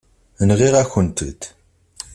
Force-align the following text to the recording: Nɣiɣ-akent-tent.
Nɣiɣ-akent-tent. 0.47 1.43